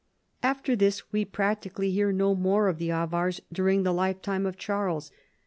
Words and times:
After 0.41 0.75
this 0.75 1.11
we 1.13 1.25
practically 1.25 1.91
hear 1.91 2.11
no 2.11 2.33
more 2.33 2.67
of 2.69 2.79
the 2.79 2.89
Avars 2.89 3.39
during 3.53 3.83
the 3.83 3.93
lifetime 3.93 4.47
of 4.47 4.57
Charles. 4.57 5.11